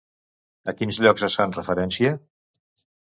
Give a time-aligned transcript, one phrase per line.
[0.71, 2.19] A quins llocs es fan referència?